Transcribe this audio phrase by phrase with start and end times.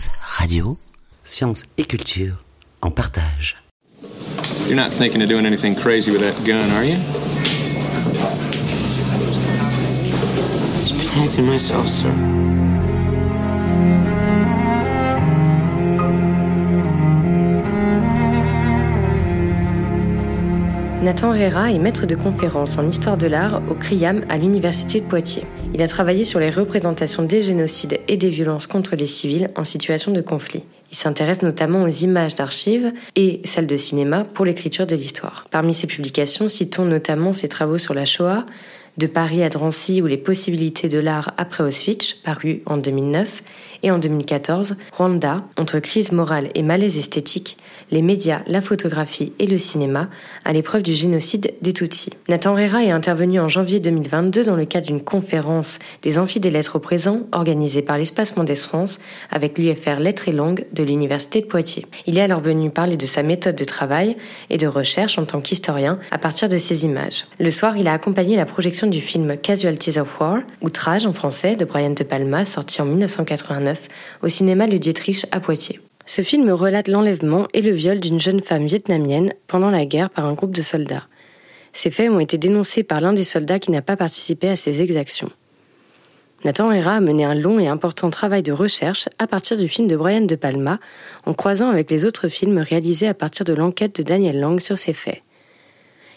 [0.00, 0.78] Rêve Radio.
[1.24, 2.42] Science et culture
[2.80, 3.56] en partage.
[4.66, 6.96] You're not thinking of doing anything crazy with that gun, are you?
[10.78, 12.10] Just protecting myself, sir.
[21.02, 25.06] Nathan Herrera est maître de conférences en histoire de l'art au CRIAM à l'Université de
[25.06, 25.44] Poitiers.
[25.72, 29.64] Il a travaillé sur les représentations des génocides et des violences contre les civils en
[29.64, 30.64] situation de conflit.
[30.90, 35.46] Il s'intéresse notamment aux images d'archives et celles de cinéma pour l'écriture de l'histoire.
[35.50, 38.44] Parmi ses publications, citons notamment ses travaux sur la Shoah,
[38.98, 43.42] de Paris à Drancy ou les possibilités de l'art après Auschwitz, paru en 2009,
[43.82, 47.56] et en 2014, Rwanda, entre crise morale et malaise esthétique,
[47.90, 50.08] les médias, la photographie et le cinéma
[50.44, 52.12] à l'épreuve du génocide des Tutsis.
[52.28, 56.50] Nathan Rera est intervenu en janvier 2022 dans le cadre d'une conférence des amphis des
[56.50, 58.98] lettres au présent organisée par l'Espace Mondes France
[59.30, 61.86] avec l'UFR Lettres et Langues de l'Université de Poitiers.
[62.06, 64.16] Il est alors venu parler de sa méthode de travail
[64.50, 67.26] et de recherche en tant qu'historien à partir de ces images.
[67.38, 71.56] Le soir, il a accompagné la projection du film Casualties of War, Outrage en français,
[71.56, 73.69] de Brian De Palma, sorti en 1989
[74.22, 75.80] au cinéma Le Dietrich à Poitiers.
[76.06, 80.26] Ce film relate l'enlèvement et le viol d'une jeune femme vietnamienne pendant la guerre par
[80.26, 81.06] un groupe de soldats.
[81.72, 84.82] Ces faits ont été dénoncés par l'un des soldats qui n'a pas participé à ces
[84.82, 85.30] exactions.
[86.42, 89.86] Nathan Hera a mené un long et important travail de recherche à partir du film
[89.88, 90.80] de Brian De Palma,
[91.26, 94.78] en croisant avec les autres films réalisés à partir de l'enquête de Daniel Lang sur
[94.78, 95.22] ces faits.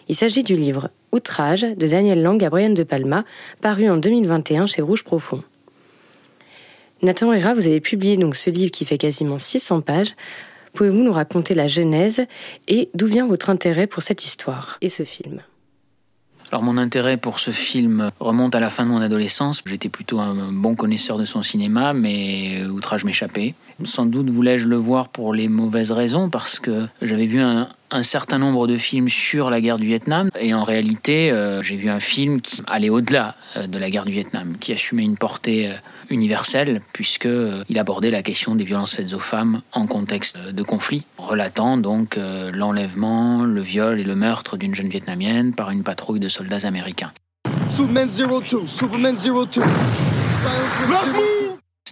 [0.08, 3.26] Il s'agit du livre Outrage de Daniel Lang à Brian De Palma,
[3.62, 5.44] paru en 2021 chez Rouge Profond.
[7.04, 10.16] Nathan Hera, vous avez publié donc ce livre qui fait quasiment 600 pages.
[10.73, 12.26] Pouvez-vous nous raconter la genèse
[12.70, 15.42] et d'où vient votre intérêt pour cette histoire et ce film?
[16.50, 19.62] Alors mon intérêt pour ce film remonte à la fin de mon adolescence.
[19.66, 23.54] J'étais plutôt un bon connaisseur de son cinéma, mais Outrage m'échappait.
[23.84, 27.68] Sans doute voulais-je le voir pour les mauvaises raisons, parce que j'avais vu un,
[28.02, 31.90] certain nombre de films sur la guerre du Vietnam, et en réalité, euh, j'ai vu
[31.90, 35.68] un film qui allait au-delà euh, de la guerre du Vietnam, qui assumait une portée
[35.68, 35.74] euh,
[36.09, 41.78] universelle, puisqu'il abordait la question des violences faites aux femmes en contexte de conflit, relatant
[41.78, 42.18] donc
[42.53, 47.12] l'enlèvement, le viol et le meurtre d'une jeune vietnamienne par une patrouille de soldats américains.
[47.70, 49.62] Superman 02, Superman 02.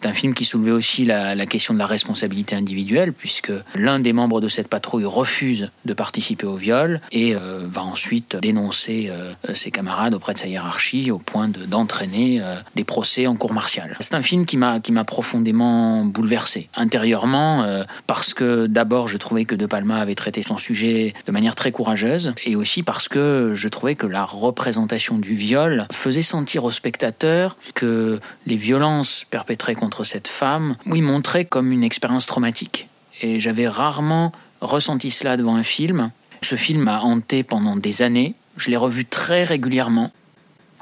[0.01, 4.13] C'est un film qui soulevait aussi la, question de la responsabilité individuelle, puisque l'un des
[4.13, 9.33] membres de cette patrouille refuse de participer au viol et euh, va ensuite dénoncer euh,
[9.53, 13.95] ses camarades auprès de sa hiérarchie au point d'entraîner euh, des procès en cour martiale.
[13.99, 19.65] C'est un film qui m'a profondément bouleversé intérieurement parce que d'abord je trouvais que De
[19.65, 23.95] Palma avait traité son sujet de manière très courageuse et aussi parce que je trouvais
[23.95, 30.27] que la représentation du viol faisait sentir au spectateur que les violences perpétrées contre cette
[30.27, 32.87] femme, oui, montrait comme une expérience traumatique.
[33.21, 34.31] Et j'avais rarement
[34.61, 36.11] ressenti cela devant un film.
[36.41, 38.33] Ce film m'a hanté pendant des années.
[38.57, 40.11] Je l'ai revu très régulièrement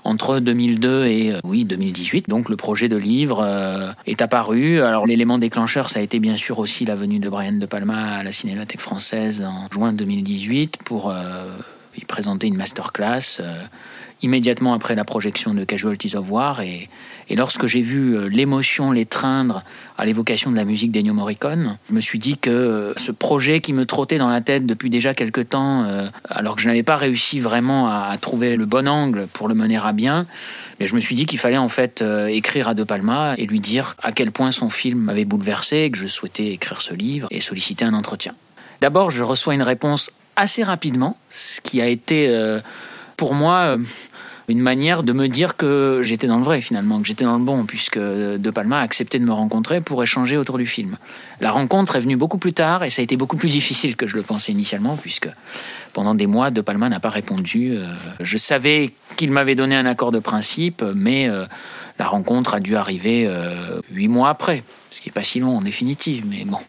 [0.03, 2.30] entre 2002 et euh, oui 2018.
[2.30, 4.81] Donc le projet de livre euh, est apparu.
[4.81, 8.18] Alors l'élément déclencheur, ça a été bien sûr aussi la venue de Brian De Palma
[8.18, 11.46] à la Cinémathèque française en juin 2018 pour euh,
[11.97, 13.41] y présenter une masterclass
[14.22, 16.62] immédiatement après la projection de Casualties of War.
[16.62, 16.90] Et,
[17.35, 19.63] lorsque j'ai vu euh, l'émotion l'étreindre
[20.00, 23.62] à l'évocation de la musique d'Ennio Morricone, je me suis dit que euh, ce projet
[23.62, 26.84] qui me trottait dans la tête depuis déjà quelque temps, euh, alors que je n'avais
[26.84, 30.25] pas réussi vraiment à, trouver le bon angle pour le mener à bien,
[30.79, 33.59] mais je me suis dit qu'il fallait en fait écrire à De Palma et lui
[33.59, 37.41] dire à quel point son film m'avait bouleversé, que je souhaitais écrire ce livre et
[37.41, 38.34] solliciter un entretien.
[38.81, 42.28] D'abord, je reçois une réponse assez rapidement, ce qui a été
[43.19, 43.78] pour moi
[44.49, 47.43] une manière de me dire que j'étais dans le vrai finalement, que j'étais dans le
[47.43, 50.97] bon, puisque De Palma a accepté de me rencontrer pour échanger autour du film.
[51.39, 54.07] La rencontre est venue beaucoup plus tard et ça a été beaucoup plus difficile que
[54.07, 55.29] je le pensais initialement, puisque
[55.93, 57.71] pendant des mois, De Palma n'a pas répondu.
[57.71, 57.85] Euh,
[58.19, 61.45] je savais qu'il m'avait donné un accord de principe, mais euh,
[61.97, 65.57] la rencontre a dû arriver euh, huit mois après, ce qui n'est pas si long
[65.57, 66.59] en définitive, mais bon.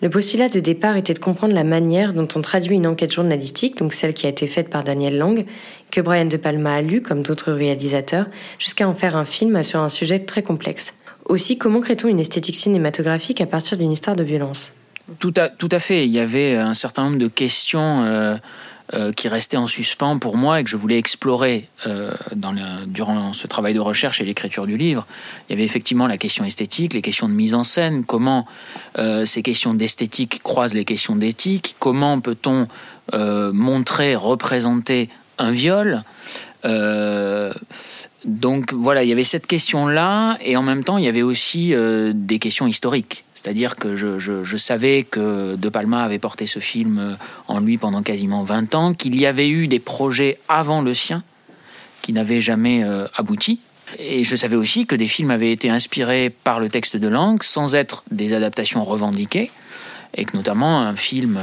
[0.00, 3.78] Le postulat de départ était de comprendre la manière dont on traduit une enquête journalistique,
[3.78, 5.44] donc celle qui a été faite par Daniel Lang,
[5.90, 8.26] que Brian De Palma a lu comme d'autres réalisateurs,
[8.60, 10.94] jusqu'à en faire un film sur un sujet très complexe.
[11.24, 14.72] Aussi, comment crée-t-on une esthétique cinématographique à partir d'une histoire de violence?
[15.18, 16.04] Tout à, tout à fait.
[16.04, 18.36] Il y avait un certain nombre de questions euh,
[18.94, 22.10] euh, qui restait en suspens pour moi et que je voulais explorer euh,
[22.86, 25.06] durant ce travail de recherche et l'écriture du livre.
[25.46, 28.46] Il y avait effectivement la question esthétique, les questions de mise en scène, comment
[28.98, 32.66] euh, ces questions d'esthétique croisent les questions d'éthique, comment peut-on
[33.52, 36.02] montrer, représenter un viol.
[38.24, 41.74] donc voilà, il y avait cette question-là, et en même temps, il y avait aussi
[42.14, 47.60] des questions historiques C'est-à-dire que je, savais que De Palma avait porté ce film en
[47.60, 51.22] lui pendant quasiment 20 ans, qu'il y avait eu des projets avant le sien
[52.02, 53.60] qui n'avaient jamais abouti.
[54.00, 57.44] Et je savais aussi que des films avaient été inspirés par le texte de langue
[57.44, 59.52] sans être des adaptations revendiquées,
[60.16, 61.38] et que notamment un film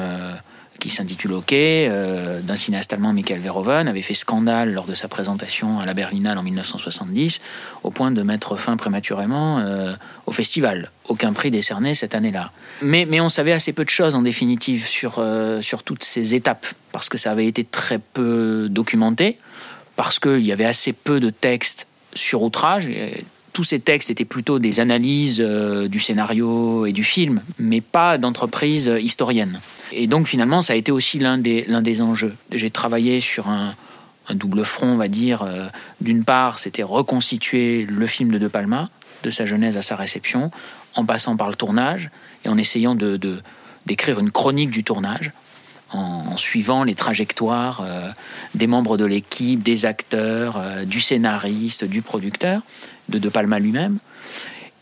[0.80, 5.08] qui s'intitule OK, euh, d'un cinéaste allemand, Michael Verhoeven, avait fait scandale lors de sa
[5.08, 7.40] présentation à la Berlinale en 1970,
[7.84, 9.94] au point de mettre fin prématurément euh,
[10.26, 10.92] au festival.
[11.08, 12.52] Aucun prix décerné cette année-là.
[12.82, 16.36] Mais, mais on savait assez peu de choses en définitive sur, euh, sur toutes ces
[16.36, 19.38] étapes, parce que ça avait été très peu documenté,
[19.96, 22.90] parce qu'il y avait assez peu de textes sur outrage
[23.56, 28.18] tous ces textes étaient plutôt des analyses euh, du scénario et du film, mais pas
[28.18, 29.62] d'entreprise historienne.
[29.94, 32.36] Et donc finalement, ça a été aussi l'un des, des enjeux.
[32.52, 33.74] J'ai travaillé sur un,
[34.32, 35.44] double front, on va dire.
[35.44, 35.68] Euh,
[36.02, 38.90] d'une part, c'était reconstituer le film de De Palma,
[39.24, 40.52] de sa genèse à sa réception,
[40.96, 42.10] en passant par le tournage
[42.44, 43.18] et en essayant de,
[43.86, 45.32] d'écrire une chronique du tournage,
[45.92, 48.10] en, suivant les trajectoires euh,
[48.54, 52.62] des membres de l'équipe, des acteurs, du scénariste, du producteur
[53.10, 54.00] de De Palma lui-même.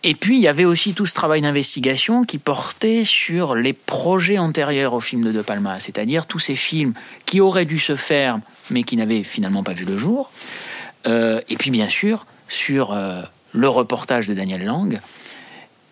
[0.05, 4.37] Et puis, il y avait aussi tout ce travail d'investigation qui portait sur les projets
[4.37, 6.93] antérieurs au film de De Palma, c'est-à-dire tous ces films
[7.25, 8.39] qui auraient dû se faire,
[8.69, 10.29] mais qui n'avaient finalement pas vu le jour.
[11.07, 13.21] Euh, et puis, bien sûr, sur euh,
[13.53, 14.99] le reportage de Daniel Lang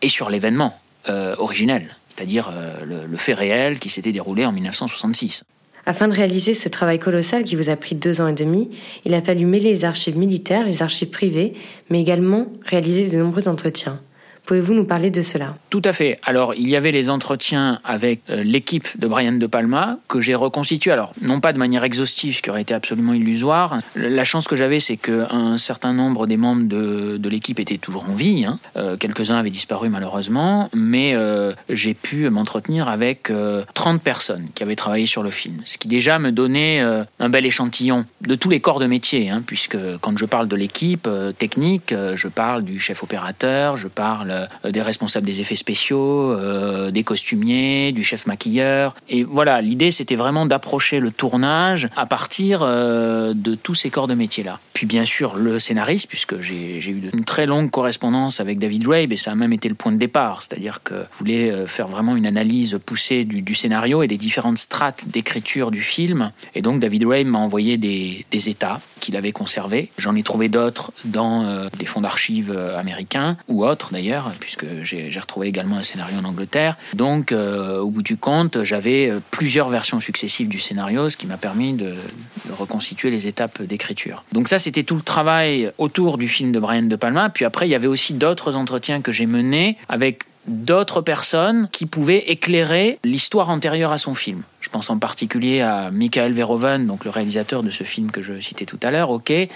[0.02, 0.78] et sur l'événement
[1.08, 2.52] euh, originel, c'est-à-dire
[2.86, 5.44] le fait réel qui s'était déroulé en 1966.
[5.86, 8.69] Afin de réaliser ce travail colossal qui vous a pris deux ans et demi,
[9.04, 11.54] il a fallu mêler les archives militaires, les archives privées,
[11.90, 14.00] mais également réaliser de nombreux entretiens.
[14.46, 15.56] Pouvez-vous nous parler de cela?
[15.70, 16.20] Tout à fait.
[16.24, 20.36] Alors, il y avait les entretiens avec euh, l'équipe de Brian De Palma que j'ai
[20.36, 20.92] reconstitué.
[20.92, 23.80] Alors, non pas de manière exhaustive, ce qui aurait été absolument illusoire.
[23.96, 28.14] La chance que j'avais, c'est qu'un certain nombre des membres de, l'équipe étaient toujours en
[28.14, 28.44] vie.
[28.46, 28.60] Hein.
[28.76, 33.32] Euh, quelques-uns avaient disparu malheureusement, mais euh, j'ai pu m'entretenir avec
[33.74, 35.62] 30 personnes qui avaient travaillé sur le film.
[35.64, 39.42] Ce qui déjà me donnait un bel échantillon de tous les corps de métier, hein,
[39.46, 44.72] puisque quand je parle de l'équipe technique, je parle du chef opérateur, je parle euh,
[44.72, 48.95] des responsables des effets spéciaux, euh, des costumiers, du chef maquilleur.
[49.10, 54.07] Et voilà, l'idée c'était vraiment d'approcher le tournage à partir euh, de tous ces corps
[54.07, 54.60] de métier-là.
[54.74, 59.12] Puis bien sûr le scénariste, puisque j'ai eu une très longue correspondance avec David Rabe
[59.12, 60.42] et ça a même été le point de départ.
[60.42, 65.07] C'est-à-dire que je voulais faire vraiment une analyse poussée du, scénario et des différentes strates
[65.10, 66.31] d'écriture du film.
[66.56, 69.92] Et donc David Rabe m'a envoyé des, des états qu'il avait conservés.
[69.98, 75.48] J'en ai trouvé d'autres dans des fonds d'archives américains ou autres d'ailleurs puisque j'ai retrouvé
[75.48, 76.78] également un scénario en Angleterre.
[76.94, 81.28] Donc, euh, au bout du compte, j'avais euh, plusieurs versions successives du scénario, ce qui
[81.28, 84.24] m'a permis de, de, reconstituer les étapes d'écriture.
[84.32, 87.30] Donc ça, c'était tout le travail autour du film de Brian De Palma.
[87.30, 91.86] Puis après, il y avait aussi d'autres entretiens que j'ai menés avec d'autres personnes qui
[91.86, 94.44] pouvaient éclairer l'histoire antérieure à son film.
[94.62, 98.40] Je pense en particulier à Michael Verhoeven, donc le réalisateur de ce film que je
[98.40, 99.50] citais tout à l'heure, OK, et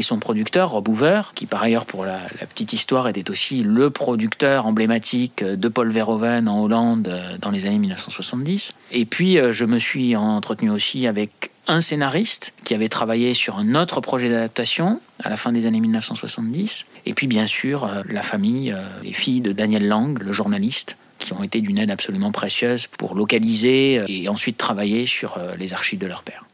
[0.00, 2.18] son producteur Rob Hoover, qui par ailleurs pour la,
[2.48, 7.66] petite histoire était aussi le producteur emblématique de Paul Verhoeven en Hollande euh, dans les
[7.66, 8.74] années 1970.
[8.92, 13.58] Et puis euh, je me suis entretenu aussi avec un scénariste qui avait travaillé sur
[13.58, 16.86] un autre projet d'adaptation à la fin des années 1970.
[17.06, 20.98] Et puis bien sûr euh, la famille, euh, les filles de Daniel Lang, le journaliste,
[21.18, 25.72] qui ont été d'une aide absolument précieuse pour localiser euh, et ensuite travailler sur les
[25.72, 26.44] archives de leur père.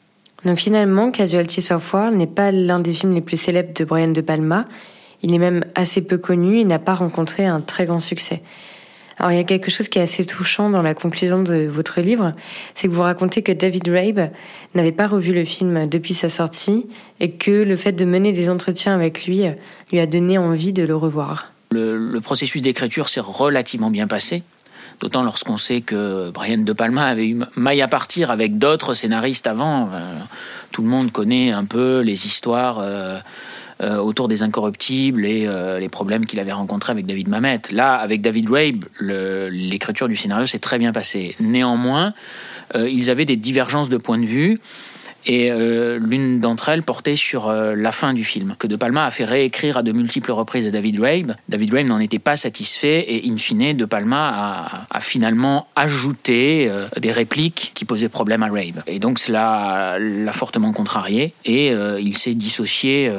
[0.45, 4.09] Donc finalement, Casualty of War n'est pas l'un des films les plus célèbres de Brian
[4.09, 4.67] De Palma.
[5.23, 8.41] Il est même assez peu connu et n'a pas rencontré un très grand succès.
[9.19, 12.01] Alors il y a quelque chose qui est assez touchant dans la conclusion de votre
[12.01, 12.33] livre,
[12.75, 14.31] c'est que vous racontez que David Rabe
[14.75, 16.87] n'avait pas revu le film depuis sa sortie
[17.19, 19.43] et que le fait de mener des entretiens avec lui
[19.91, 21.53] lui a donné envie de le revoir.
[21.71, 24.43] Le, processus d'écriture s'est relativement bien passé.
[25.01, 29.47] D'autant lorsqu'on sait que Brian De Palma avait eu maille à partir avec d'autres scénaristes
[29.47, 29.91] avant.
[29.93, 30.15] Euh,
[30.73, 33.19] tout le monde connaît un peu les histoires euh,
[33.81, 37.61] euh, autour des incorruptibles et euh, les problèmes qu'il avait rencontrés avec David Mamet.
[37.71, 41.37] Là, avec David Rabe, l'écriture du scénario s'est très bien passée.
[41.39, 42.13] Néanmoins,
[42.75, 44.59] euh, ils avaient des divergences de points de vue
[45.27, 49.05] et euh, l'une d'entre elles portait sur euh, la fin du film, que De Palma
[49.05, 51.35] a fait réécrire à de multiples reprises à David Rabe.
[51.49, 56.87] David Rabe n'en était pas satisfait et in fine, De Palma a, finalement ajouté euh,
[56.99, 58.83] des répliques qui posaient problème à Rabe.
[58.87, 63.11] Et donc cela l'a fortement contrarié et il s'est dissocié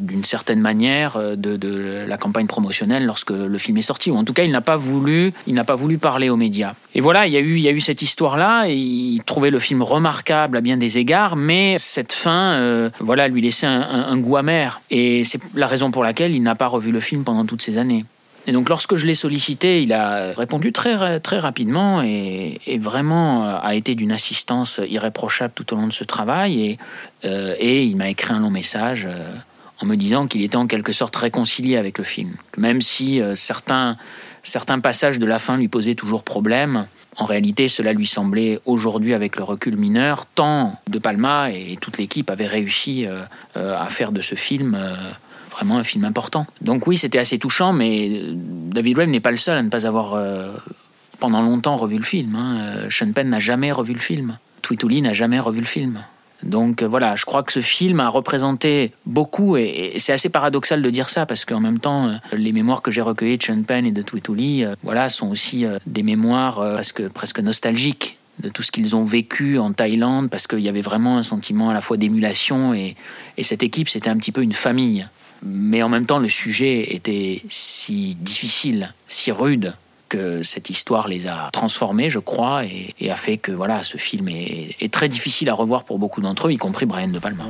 [0.00, 4.10] d'une certaine manière de, la campagne promotionnelle lorsque le film est sorti.
[4.10, 5.32] Ou en tout cas, il n'a pas voulu,
[5.66, 6.72] pas voulu parler aux médias.
[6.94, 8.68] Et voilà, il y a eu, il y a eu cette histoire-là.
[8.68, 13.40] Il trouvait le film remarquable à bien des égards, mais cette fin, euh, voilà, lui
[13.40, 14.80] laissait un, goût amer.
[14.90, 17.78] Et c'est la raison pour laquelle il n'a pas revu le film pendant toutes ces
[17.78, 18.04] années.
[18.48, 23.58] Et donc lorsque je l'ai sollicité, il a répondu très, très rapidement et, vraiment euh,
[23.62, 26.64] a été d'une assistance irréprochable tout au long de ce travail.
[26.66, 26.78] Et,
[27.24, 29.06] euh, il m'a écrit un long message
[29.80, 32.34] en me disant qu'il était en quelque sorte réconcilié avec le film.
[32.56, 33.96] Même si certains,
[34.42, 36.86] certains passages de la fin lui posaient toujours problème,
[37.18, 41.96] en réalité, cela lui semblait aujourd'hui, avec le recul mineur, tant De Palma et toute
[41.98, 43.06] l'équipe avaient réussi
[43.54, 44.78] à faire de ce film
[45.56, 46.46] vraiment un film important.
[46.60, 49.68] Donc oui, c'était assez touchant, mais euh, David Webb n'est pas le seul à ne
[49.68, 50.52] pas avoir euh,
[51.18, 52.34] pendant longtemps revu le film.
[52.36, 52.58] Hein.
[52.60, 54.38] Euh, Sean Penn n'a jamais revu le film.
[54.62, 56.04] Tweetuli n'a jamais revu le film.
[56.42, 60.90] Donc voilà, je crois que ce film a représenté beaucoup, et, c'est assez paradoxal de
[60.90, 63.92] dire ça, parce qu'en même temps, les mémoires que j'ai recueillies de Sean Penn et
[63.92, 69.04] de Tweetuli, voilà, sont aussi des mémoires presque, presque nostalgiques de tout ce qu'ils ont
[69.04, 72.96] vécu en Thaïlande, parce qu'il y avait vraiment un sentiment à la fois d'émulation, et
[73.40, 75.06] cette équipe, c'était un petit peu une famille.
[75.42, 79.74] Mais en même temps, le sujet était si difficile, si rude,
[80.08, 84.28] que cette histoire les a transformés, je crois, et, a fait que voilà, ce film
[84.28, 87.44] est, est très difficile à revoir pour beaucoup d'entre eux, y compris Brian De Palma.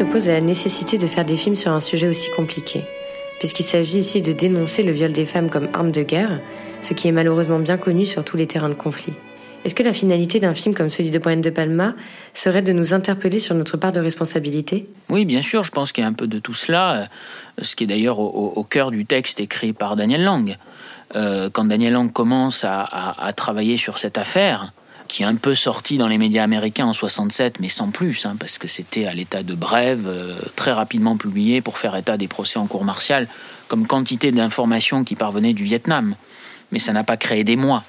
[0.00, 2.84] Se pose à la nécessité de faire des films sur un sujet aussi compliqué,
[3.38, 6.40] puisqu'il s'agit ici de dénoncer le viol des femmes comme arme de guerre,
[6.80, 9.12] ce qui est malheureusement bien connu sur tous les terrains de conflit.
[9.62, 11.92] Est-ce que la finalité d'un film comme celui de Brian De Palma
[12.32, 14.88] serait de nous interpeller sur notre part de responsabilité?
[15.10, 17.04] Oui, bien sûr, je pense qu'il y a un peu de tout cela, euh,
[17.60, 20.56] ce qui est d'ailleurs au, cœur du texte écrit par Daniel Lang.
[21.14, 24.72] Euh, quand Daniel Lang commence à travailler sur cette affaire,
[25.10, 28.36] qui est un peu sorti dans les médias américains en 67, mais sans plus, hein,
[28.38, 32.28] parce que c'était à l'état de brève, euh, très rapidement publié pour faire état des
[32.28, 33.26] procès en cour martiale,
[33.66, 36.14] comme quantité d'informations qui parvenaient du Vietnam.
[36.70, 37.82] Mais ça n'a pas créé des mois.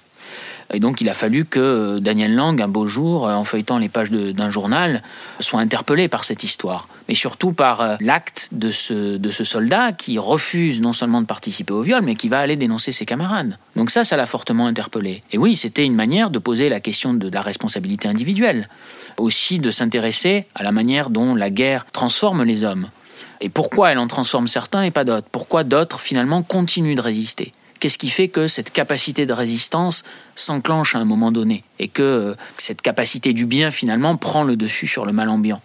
[0.73, 3.77] Et donc il a fallu que euh, Daniel Lang, un beau jour, euh, en feuilletant
[3.77, 5.03] les pages d'un journal,
[5.39, 6.87] soit interpellé par cette histoire.
[7.07, 11.25] Mais surtout par euh, l'acte de ce, de ce soldat qui refuse non seulement de
[11.25, 13.57] participer au viol, mais qui va aller dénoncer ses camarades.
[13.75, 15.21] Donc ça, ça l'a fortement interpellé.
[15.31, 18.67] Et oui, c'était une manière de poser la question de la responsabilité individuelle.
[19.17, 22.89] Aussi de s'intéresser à la manière dont la guerre transforme les hommes.
[23.41, 25.27] Et pourquoi elle en transforme certains et pas d'autres?
[25.31, 27.51] Pourquoi d'autres finalement continuent de résister?
[27.79, 30.03] Qu'est-ce qui fait que cette capacité de résistance
[30.35, 34.55] s'enclenche à un moment donné et que euh, cette capacité du bien finalement prend le
[34.55, 35.61] dessus sur le mal ambiant?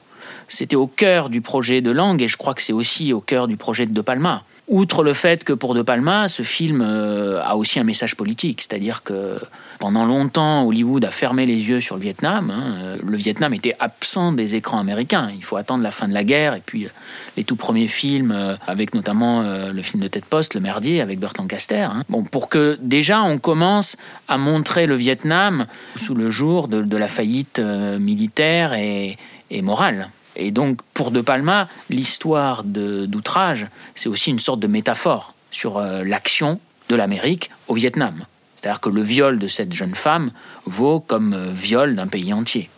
[0.48, 3.48] C'était au cœur du projet de Langue et je crois que c'est aussi au cœur
[3.48, 4.44] du projet de De Palma.
[4.68, 8.62] Outre le fait que pour De Palma, ce film euh, a aussi un message politique,
[8.62, 9.38] c'est-à-dire que
[9.78, 12.50] pendant longtemps, Hollywood a fermé les yeux sur le Vietnam.
[12.50, 12.74] Hein.
[12.80, 15.30] Euh, le Vietnam était absent des écrans américains.
[15.32, 16.90] Il faut attendre la fin de la guerre et puis euh,
[17.36, 21.36] les tout premiers films, avec notamment le film de Ted Post, Le Merdier, avec Burt
[21.38, 21.82] Lancaster.
[21.82, 22.02] Hein.
[22.08, 27.08] Bon, pour que déjà on commence à montrer le Vietnam sous le jour de, la
[27.08, 29.16] faillite militaire et
[29.62, 30.08] morale.
[30.36, 36.04] Et donc, pour De Palma, l'histoire d'outrage, c'est aussi une sorte de métaphore sur euh,
[36.04, 38.26] l'action de l'Amérique au Vietnam.
[38.56, 40.30] C'est-à-dire que le viol de cette jeune femme
[40.66, 42.68] vaut comme euh, viol d'un pays entier.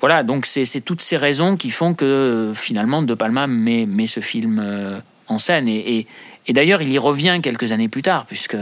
[0.00, 4.60] Voilà, donc c'est toutes ces raisons qui font que finalement De Palma met, ce film
[4.60, 4.98] euh,
[5.28, 5.68] en scène.
[5.68, 6.06] Et,
[6.48, 8.56] d'ailleurs, il y revient quelques années plus tard, puisque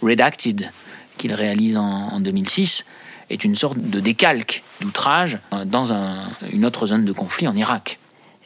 [0.00, 0.70] Redacted,
[1.18, 2.86] qu'il réalise en, en 2006,
[3.30, 5.92] est une sorte de décalque d'outrage dans
[6.52, 7.98] une autre zone de conflit en Irak.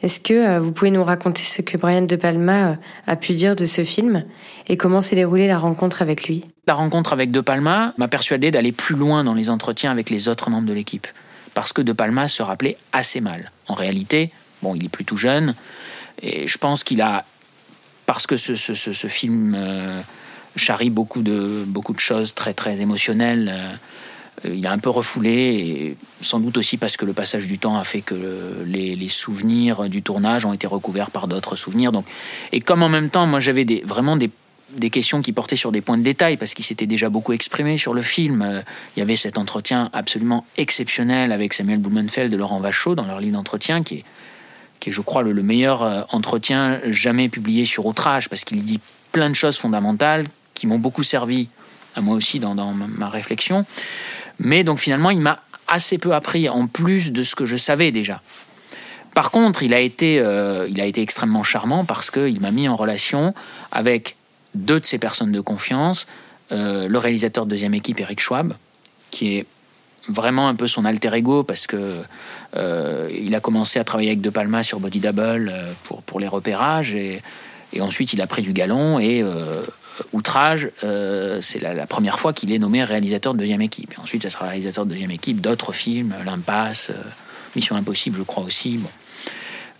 [0.03, 2.75] Est-ce que euh, vous pouvez nous raconter ce que Brian De Palma euh,
[3.07, 4.25] a pu dire de ce film
[4.67, 6.43] et comment s'est déroulée la rencontre avec lui?
[6.67, 10.27] La rencontre avec De Palma m'a persuadé d'aller plus loin dans les entretiens avec les
[10.27, 11.07] autres membres de l'équipe.
[11.53, 13.51] Parce que De Palma se rappelait assez mal.
[13.69, 15.55] En réalité, bon, il est plutôt jeune
[16.21, 17.23] et je pense qu'il a,
[18.05, 20.01] parce que ce, ce, film euh,
[20.57, 23.51] charrie beaucoup de, beaucoup de choses très très émotionnelles.
[23.53, 23.75] Euh,
[24.45, 27.83] il a un peu refoulé, sans doute aussi parce que le passage du temps a
[27.83, 28.15] fait que
[28.65, 31.91] les, souvenirs du tournage ont été recouverts par d'autres souvenirs.
[31.91, 32.05] Donc,
[32.51, 34.29] et comme en même temps, moi j'avais vraiment des,
[34.89, 37.93] questions qui portaient sur des points de détail, parce qu'il s'était déjà beaucoup exprimé sur
[37.93, 38.41] le film.
[38.41, 38.61] Euh,
[38.95, 43.19] il y avait cet entretien absolument exceptionnel avec Samuel Blumenfeld et Laurent Vachaud dans leur
[43.19, 44.03] ligne d'entretien, qui est,
[44.79, 48.79] qui est, je crois, le, meilleur euh, entretien jamais publié sur Outrage, parce qu'il dit
[49.11, 50.25] plein de choses fondamentales
[50.55, 51.49] qui m'ont beaucoup servi
[51.95, 53.65] à moi aussi dans ma réflexion.
[54.39, 57.91] Mais donc finalement, il m'a assez peu appris en plus de ce que je savais
[57.91, 58.21] déjà.
[59.15, 62.67] Par contre, il a été, euh, il a été extrêmement charmant parce qu'il m'a mis
[62.67, 63.33] en relation
[63.71, 64.15] avec
[64.55, 66.05] deux de ses personnes de confiance,
[66.51, 68.53] le réalisateur de deuxième équipe, Eric Schwab,
[69.09, 69.47] qui est
[70.07, 71.97] vraiment un peu son alter ego parce que
[72.55, 75.51] il a commencé à travailler avec De Palma sur Body Double
[75.85, 77.23] pour, pour les repérages et,
[77.73, 79.23] et ensuite il a pris du galon et
[80.11, 83.93] Outrage, euh, c'est la, première fois qu'il est nommé réalisateur de deuxième équipe.
[84.01, 87.01] Ensuite, ça sera réalisateur de deuxième équipe d'autres films, L'Impasse, euh,
[87.55, 88.79] Mission Impossible, je crois aussi.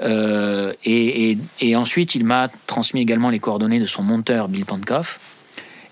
[0.02, 5.20] Euh, et, ensuite, il m'a transmis également les coordonnées de son monteur, Bill Pankoff.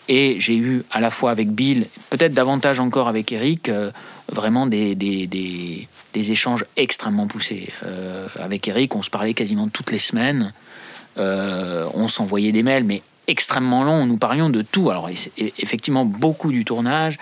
[0.08, 3.72] Et j'ai eu à la fois avec Bill, peut-être davantage encore avec Eric,
[4.30, 7.70] vraiment des, échanges extrêmement poussés.
[8.36, 10.52] avec Eric, on se parlait quasiment toutes les semaines.
[11.16, 14.06] on s'envoyait des mails, mais extrêmement long.
[14.06, 14.92] Nous parlions de tout.
[14.92, 17.18] Alors, effectivement, beaucoup du tournage,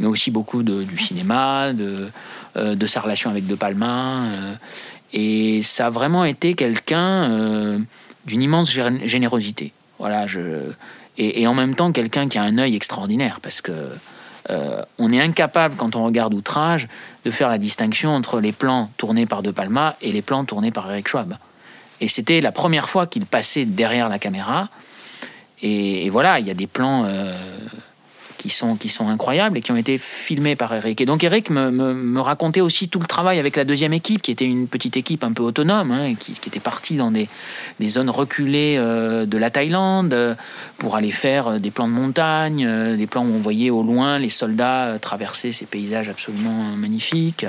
[0.00, 2.10] mais aussi beaucoup du cinéma, de,
[2.56, 4.24] euh, de, sa relation avec De Palma.
[4.24, 4.54] Euh,
[5.12, 7.78] et ça a vraiment été quelqu'un euh,
[8.26, 9.72] d'une immense générosité.
[9.98, 10.40] Voilà, je,
[11.16, 13.72] et, en même temps, quelqu'un qui a un œil extraordinaire, parce que
[14.98, 16.88] on est incapable, quand on regarde Outrage,
[17.24, 20.72] de faire la distinction entre les plans tournés par De Palma et les plans tournés
[20.72, 21.36] par Eric Schwab.
[22.02, 24.68] Et c'était la première fois qu'il passait derrière la caméra
[25.62, 27.32] et, voilà, il y a des plans euh,
[28.36, 31.00] qui, sont, qui sont incroyables et qui ont été filmés par Eric.
[31.00, 34.44] Et donc Eric me, racontait aussi tout le travail avec la deuxième équipe, qui était
[34.44, 37.28] une petite équipe un peu autonome, hein, qui, était partie dans des,
[37.78, 40.34] des zones reculées euh, de la Thaïlande euh,
[40.78, 44.28] pour aller faire des plans de montagne, des plans où on voyait au loin les
[44.28, 47.46] soldats traverser ces paysages absolument magnifiques.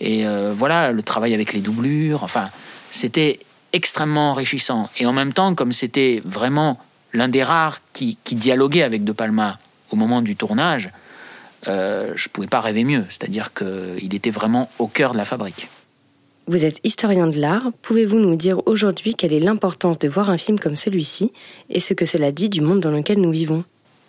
[0.00, 2.50] Et voilà, le travail avec les doublures, enfin,
[2.90, 3.40] c'était
[3.72, 4.88] extrêmement enrichissant.
[4.98, 6.78] Et en même temps, comme c'était vraiment
[7.16, 9.58] l'un des rares qui, dialoguait avec De Palma
[9.90, 10.90] au moment du tournage,
[11.68, 13.04] euh, je ne pouvais pas rêver mieux.
[13.08, 15.68] C'est-à-dire qu'il était vraiment au cœur de la fabrique.
[16.46, 17.72] Vous êtes historien de l'art.
[17.82, 21.32] Pouvez-vous nous dire aujourd'hui quelle est l'importance de voir un film comme celui-ci
[21.70, 23.64] et ce que cela dit du monde dans lequel nous vivons?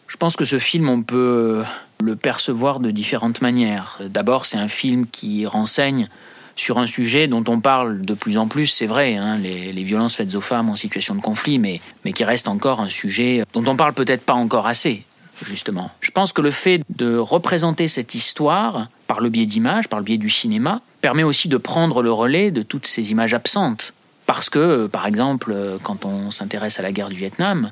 [0.07, 1.63] Je pense que ce film, on peut
[2.03, 3.99] le percevoir de différentes manières.
[4.05, 6.09] D'abord, c'est un film qui renseigne
[6.57, 10.15] sur un sujet dont on parle de plus en plus, c'est vrai, hein, les, violences
[10.15, 13.63] faites aux femmes en situation de conflit, mais, mais qui reste encore un sujet dont
[13.65, 15.05] on parle peut-être pas encore assez,
[15.45, 15.91] justement.
[16.01, 20.05] Je pense que le fait de représenter cette histoire par le biais d'images, par le
[20.05, 23.93] biais du cinéma, permet aussi de prendre le relais de toutes ces images absentes.
[24.25, 27.71] Parce que, par exemple, quand on s'intéresse à la guerre du Vietnam,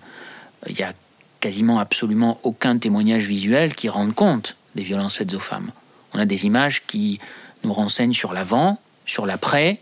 [0.70, 0.94] il y a
[1.42, 5.72] quasiment absolument aucun témoignage visuel qui rende compte des violences faites aux femmes.
[6.14, 7.20] On a des images qui
[7.66, 9.80] nous renseigne sur l'avant, sur l'après.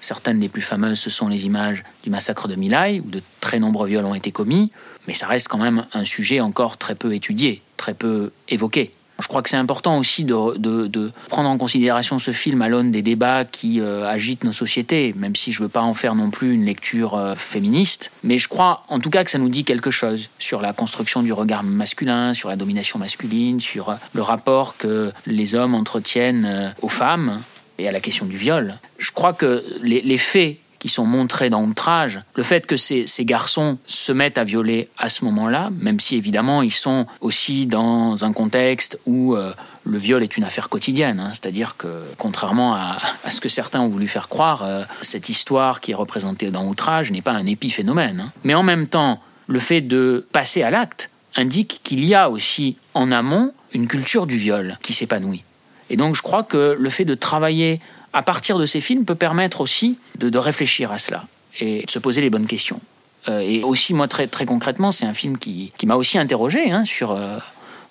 [0.00, 3.58] Certaines des plus fameuses, ce sont les images du massacre de Milai, où de très
[3.58, 4.72] nombreux viols ont été commis,
[5.06, 8.90] mais ça reste quand même un sujet encore très peu étudié, très peu évoqué.
[9.22, 13.02] Je crois que c'est important aussi de, prendre en considération ce film à l'aune des
[13.02, 16.30] débats qui euh, agitent nos sociétés, même si je ne veux pas en faire non
[16.30, 18.10] plus une lecture euh, féministe.
[18.24, 21.22] Mais je crois en tout cas que ça nous dit quelque chose sur la construction
[21.22, 26.74] du regard masculin, sur la domination masculine, sur euh, le rapport que les hommes entretiennent
[26.82, 27.40] aux femmes
[27.78, 28.74] et à la question du viol.
[28.98, 33.78] Je crois que les faits qui sont montrés dans Outrage, le fait que ces, garçons
[33.86, 38.32] se mettent à violer à ce moment-là, même si évidemment ils sont aussi dans un
[38.32, 39.52] contexte où euh,
[39.84, 41.30] le viol est une affaire quotidienne, hein.
[41.34, 41.86] c'est-à-dire que
[42.18, 42.98] contrairement à,
[43.30, 47.12] ce que certains ont voulu faire croire, euh, cette histoire qui est représentée dans Outrage
[47.12, 48.24] n'est pas un épiphénomène.
[48.26, 48.32] Hein.
[48.42, 52.76] Mais en même temps, le fait de passer à l'acte indique qu'il y a aussi
[52.94, 55.44] en amont une culture du viol qui s'épanouit.
[55.90, 57.80] Et donc je crois que le fait de travailler
[58.12, 61.24] à partir de ces films, peut permettre aussi de, réfléchir à cela
[61.60, 62.80] et de se poser les bonnes questions.
[63.28, 66.84] Euh, et aussi, moi, très, très concrètement, c'est un film qui, m'a aussi interrogé hein,
[66.84, 67.12] sur...
[67.12, 67.38] Euh,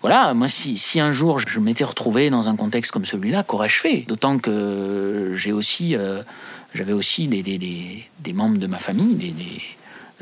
[0.01, 4.05] voilà, moi, si, un jour je m'étais retrouvé dans un contexte comme celui-là, qu'aurais-je fait?
[4.07, 6.23] D'autant que j'ai aussi, euh,
[6.73, 9.34] j'avais aussi des, des, des, membres de ma famille, des,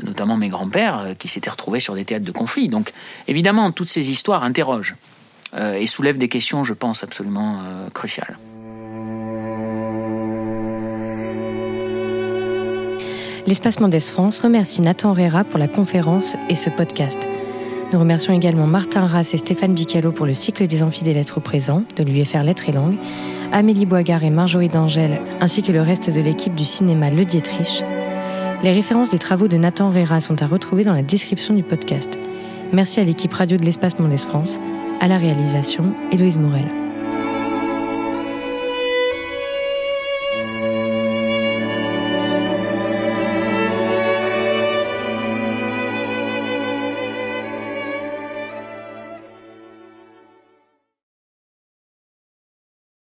[0.03, 2.67] notamment mes grands-pères, qui s'étaient retrouvés sur des théâtres de conflit.
[2.67, 2.91] Donc,
[3.29, 4.95] évidemment, toutes ces histoires interrogent
[5.57, 7.61] et soulèvent des questions, je pense, absolument
[7.93, 8.37] cruciales.
[13.49, 17.17] L'Espace Mendes France remercie Nathan Herrera pour la conférence et ce podcast.
[17.91, 21.83] Nous remercions également Martin Rass et Stéphane Bicalo pour le cycle des amphis lettres présents
[21.95, 22.97] de l'UFR Lettres et Langues,
[23.51, 27.83] Amélie Boigard et Marjorie d'Angèle, ainsi que le reste de l'équipe du cinéma Le Dietrich.
[28.61, 32.19] Les références des travaux de Nathan Herrera sont à retrouver dans la description du podcast.
[32.71, 34.59] Merci à l'équipe radio de l'Espace Mendes France,
[34.99, 36.67] à la réalisation, Héloïse Morel.